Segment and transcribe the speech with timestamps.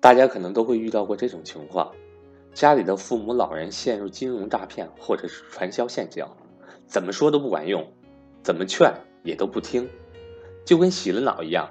[0.00, 1.92] 大家可能都会遇到过这种情况：
[2.54, 6.24] 家里的父母老人陷入金融诈骗或者是传销陷阱，
[6.86, 7.84] 怎么说都不管用，
[8.42, 8.92] 怎么劝
[9.24, 9.88] 也都不听，
[10.64, 11.68] 就跟洗了脑一样。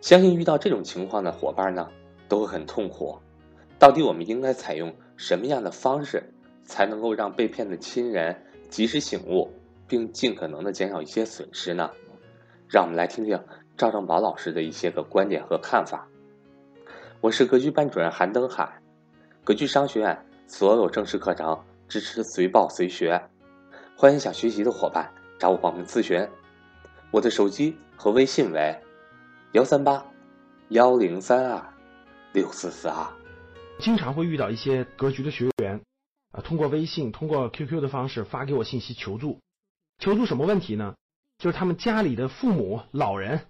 [0.00, 1.88] 相信遇到这种情况的伙伴呢，
[2.28, 3.18] 都会很痛苦。
[3.80, 6.22] 到底我们应该采用什么样的方式，
[6.64, 9.50] 才能够让被骗的亲人及时醒悟，
[9.88, 11.90] 并尽可能的减少一些损失呢？
[12.68, 13.40] 让我们来听听
[13.76, 16.08] 赵正宝老师的一些个观点和看法。
[17.20, 18.80] 我是格局班主任韩登海，
[19.42, 23.20] 格局商学院所有正式课程支持随报随学，
[23.96, 26.24] 欢迎想学习的伙伴找我报名咨询。
[27.10, 28.80] 我的手机和微信为
[29.50, 30.06] 幺三八
[30.68, 31.74] 幺零三二
[32.32, 33.04] 六四四二。
[33.80, 35.80] 经常会遇到一些格局的学员
[36.30, 39.40] 啊，通过微信、通过 QQ 的方式发给我信息求助，
[39.98, 40.94] 求助什么问题呢？
[41.38, 43.40] 就是他们家里的父母老人。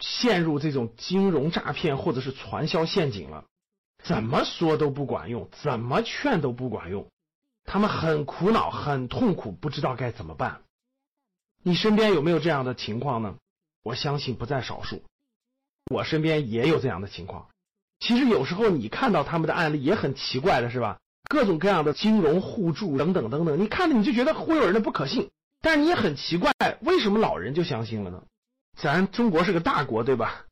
[0.00, 3.44] 陷入这种金融诈骗或者是传销陷阱了，
[4.02, 7.06] 怎么说都不管用，怎么劝都不管用，
[7.64, 10.62] 他们很苦恼，很痛苦，不知道该怎么办。
[11.62, 13.36] 你身边有没有这样的情况呢？
[13.82, 15.02] 我相信不在少数，
[15.90, 17.48] 我身边也有这样的情况。
[17.98, 20.98] 其实有时候你看到他们的案例也很奇怪的是吧？
[21.28, 28.22] 各种各样的金融互助等等等等，你看着你就觉得忽悠人的不可信，但是你也很奇怪，为什么老人就相信了呢？
[28.82, 30.46] 咱中国是个大国，对吧？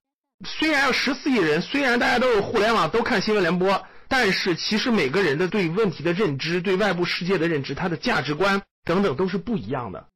[0.45, 10.07] 虽然有十四亿人，虽然大家都有互联网，都看新闻联播，但是其实每个人的对问题的认知、对外部世界的认知、他的价值观等等都是不一样的。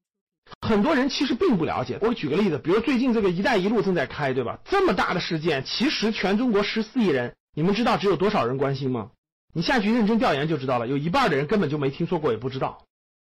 [0.61, 1.99] 很多人其实并不了解。
[2.03, 4.59] 我举个例子，比如最近这个“一带一路”正在开，对吧？
[4.65, 9.11] 这么大的事件，其实全中国十四亿人，你们知道只有多少人关心吗？
[9.55, 12.85] 你下去认真调研就知道了，有一半的人根本就没听说过，也不知道。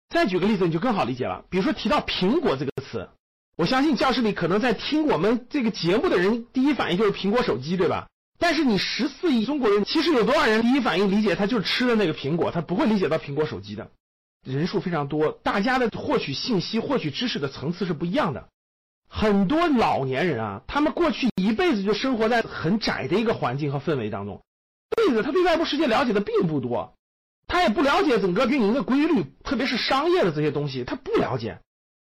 [0.09, 1.43] 再举个例子，你就更好理解了。
[1.49, 3.09] 比如说提到“苹果”这个词。
[3.57, 8.07] 我相信教室里可能在听我们这个节目的人，第一反应就是苹果手机，对吧？
[8.37, 13.89] 但是你十四亿中国人，其实有多少人第一反应理解他就是吃的那个苹果，他不会理解到苹果手机的
[14.45, 15.31] 人数非常多。
[15.31, 18.47] 大家的获取信息、获取知识的层次是不一样的。
[19.09, 24.43] 很多老年人啊，他们过去一辈子就生活在很窄的一个环境和氛围当中，
[24.95, 26.93] 辈子他对外部世界了解的并不多，
[27.47, 31.59] 他也不了解整个运营的规律，特别是商业的这些东西，他不了解。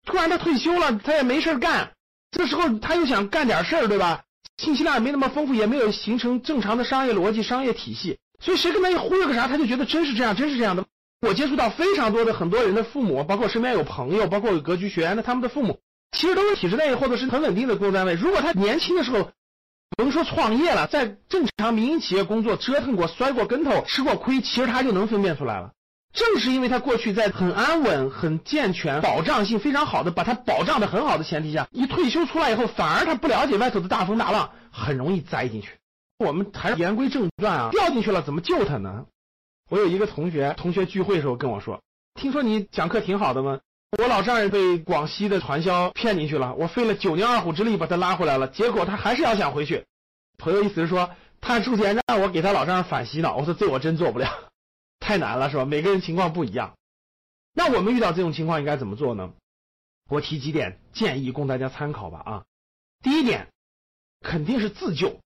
[0.08, 1.92] 突然他退休了，他也没事干，
[2.30, 4.22] 这时候他又想干点事儿，对吧？
[4.56, 10.86] 信息量也没那么丰富，也没有形成正常的商业逻辑、商业体系，所以谁跟他一忽悠个啥，他就觉得真是这样，真是这样的。
[11.20, 15.78] 我接触到非常多的很多人的父母，包括身边有朋友，包括有格局学员的，他们的父母
[16.16, 18.14] 其实都是体制内或者是很稳定的工作单位。
[18.14, 19.30] 如果他年轻的时候，
[19.94, 25.72] 甭说创业了，在正常民营企业工作，折腾过、摔过跟头、吃过亏，其实他就能分辨出来了。
[26.18, 35.70] 正是因为他过去在很安稳、很健全、保障性非常好的，把他保障的很好的前提下，一退休出来以后，反而他不了解外头的大风大浪，很容易栽进去。
[36.18, 39.06] 我们还是言归正传啊，掉进去了怎么救他呢？
[39.70, 41.80] 我有一个同学，同学聚会的时候跟我说，
[42.20, 43.60] 听说你讲课挺好的吗？
[43.96, 49.84] 我老丈人被广西的传销骗进去了，我费了九牛二虎之力把他拉回来了，结果他还是要想回去。
[50.36, 54.28] 朋友意思是说，他之前让我给他老丈人反洗脑，我说这我真做不了。
[55.00, 55.64] 太难了，是吧？
[55.64, 56.74] 每个人情况不一样。
[57.54, 59.32] 那我们遇到这种情况应该怎么做呢？
[60.08, 62.22] 我提几点建议供大家参考吧。
[62.24, 62.44] 啊，
[63.02, 63.48] 第一点，
[64.20, 65.20] 肯定是自救，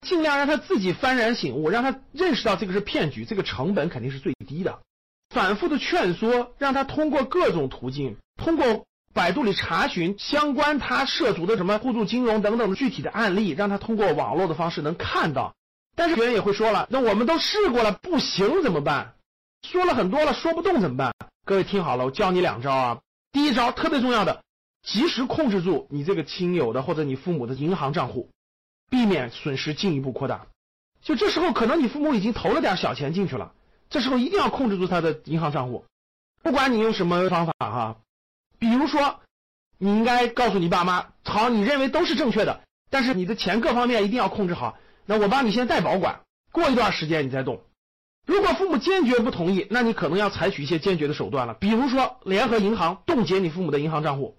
[0.00, 4.80] 尽量让他自己幡然醒悟，让他认识到这个是骗局，这个成本肯定是最低的。
[5.28, 15.54] 反复的劝说，让他通过各种途径，通过百度里查询相关他涉足的什么互助金融等等的具体的案例，让他通过网络的方式能看到。
[16.00, 19.16] 但是别人也会说了，那我们都试过了，不行怎么办？
[19.60, 21.14] 说了很多了，说不动怎么办？
[21.44, 23.00] 各位听好了，我教你两招啊。
[23.32, 24.42] 第一招特别重要的，
[24.82, 28.30] 及时控制住你这个亲友的或者你父母的银行账户，
[28.88, 30.46] 避免损失进一步扩大。
[31.02, 33.52] 就这时候，可能你父母已经投了点小钱进去了，
[33.90, 35.84] 这时候一定要控制住他的银行账户，
[36.42, 37.96] 不管你用什么方法哈。
[38.58, 39.20] 比如说，
[39.76, 44.78] 你应该告诉你爸妈，好，你认为都是正确的，但是你的钱各方面一定要控制好。
[45.06, 46.20] 那我帮你先代保管，
[46.52, 47.62] 过一段时间你再动。
[48.26, 54.36] 如果父母坚决不同意，那你可能要采取一些坚决的手段了，比如说联合银行冻结你父母的银行账户，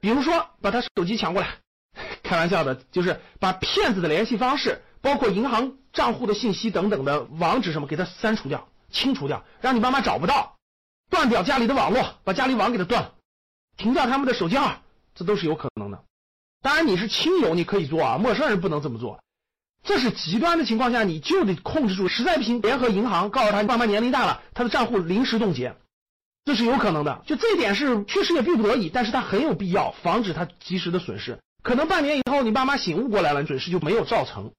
[0.00, 1.56] 比如说把他手机抢过来，
[2.22, 10.56] 开玩笑的，就是把骗子的联系方式，包括银行账户的信息等等的网址什么，给他删除掉、清除掉，让你妈妈找不到，
[11.10, 13.14] 断掉家里的网络，把家里网给他断了，
[13.76, 14.80] 停掉他们的手机号，
[15.14, 16.02] 这都是有可能的。
[16.62, 19.20] 当然你是亲友，你可以做啊，陌生人不能这么做。
[19.82, 22.08] 这是极端的情况下，你就得控制住。
[22.08, 25.76] 实在不行，联合银行告诉他爸妈年龄大了，他的账户临时冻结，
[26.44, 27.22] 这是有可能的。
[27.26, 31.38] 就这一点是确实也逼不得已，但是他很有必要防止他及时的损失。
[31.62, 34.52] 可能半年以后你爸妈醒悟过来了，损失就没有造成。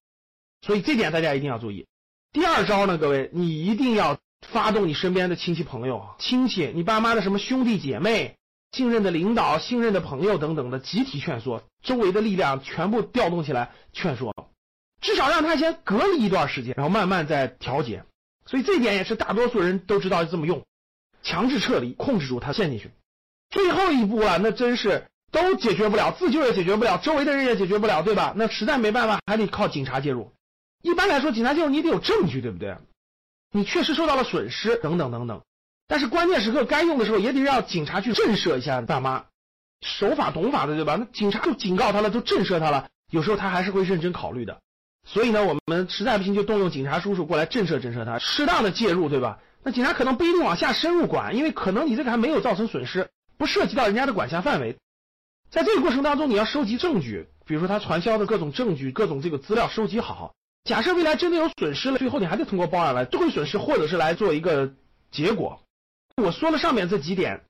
[0.62, 1.86] 所以这点大家一定要注意。
[2.32, 4.18] 第二招呢，各位，你一定要
[4.48, 8.36] 发动你身边的亲戚朋友、亲戚，你爸妈的什么兄弟姐妹、
[8.72, 14.34] 信任的领导、信任的朋友等等的集体劝说，周围的力量全部调动起来劝说，
[15.02, 18.04] 至少让他先隔离一段时间，然后慢慢再调节。
[18.46, 20.64] 所以这一点也是大多数人都知道这么用，
[21.22, 22.92] 强制撤离，控制住他陷进去。
[23.50, 28.34] 最后一步啊，那真是都解决不了，自救也解决不了，周围的人也解决不了，对吧？
[28.36, 30.32] 那实在没办法，还得靠警察介入。
[30.82, 32.78] 一般来说，警察介入你得有证据，对不对？
[33.52, 35.42] 你确实受到了损失，等等等等。
[35.88, 39.26] 但是关键时刻该用的时候，也得让警察去震慑一下大妈，
[39.82, 40.96] 守法懂法的，对吧？
[40.98, 44.62] 那警察就警告他了，就震慑他了，有时候他还是会认真考虑的。
[45.10, 49.40] 所以呢，我们实在不行就动用警察叔叔过来震慑震慑他，适当的介入，对吧？
[49.64, 53.10] 那警察可能不一定往下深入管，因为可能你这个还没有造成损失。
[53.38, 54.78] 不涉及到人家的管辖范围，
[55.50, 60.34] 在这个过程当中，你要收集证据，比如说他传销的各种证据、各种这个资料收集好。
[60.66, 64.74] 假设未来真的有损失了，最后你还得通过报案来追回损失，或者是来做一个
[65.12, 65.62] 结果。
[66.18, 67.44] 我说了上面这几点，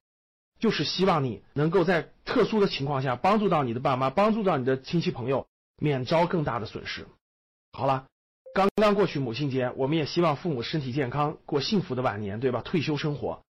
[0.60, 5.48] 就是希望你能够在特殊的情况下帮助到你的爸妈，帮助到你的亲戚朋友，
[5.80, 7.08] 免遭更大的损失。
[7.78, 8.08] 好了，
[8.56, 12.62] 刚刚过去母亲节，我们也希望父母身体健康，过幸福的晚年，对吧？
[12.62, 13.44] 退休生活。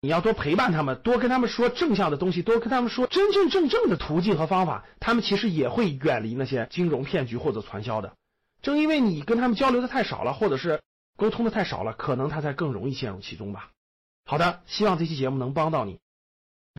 [0.00, 8.12] 你要多陪伴他们，多跟他们说正向的东西，多跟他们说真真正正的途径和方法，他们其实也会远离那些金融骗局或者传销的。
[8.62, 10.80] 正因为你跟他们交流的太少了，或者是
[11.16, 13.70] 沟通的太少了，可能他才更容易陷入其中吧。
[14.24, 15.98] 好的，希望这期节目能帮到你。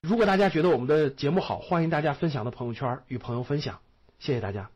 [0.07, 3.81] 如果大家觉得我们的节目好，欢迎大家分享到朋友圈与朋友分享，
[4.19, 4.69] 谢谢大家。